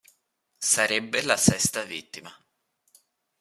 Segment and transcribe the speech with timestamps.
[0.61, 2.33] Sarebbe la sesta vittima.